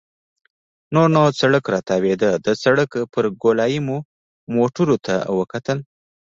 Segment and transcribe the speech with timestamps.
[0.93, 3.97] نور نو سړک راتاوېده، د سړک پر ګولایې مو
[4.55, 5.77] موټرو ته وکتل.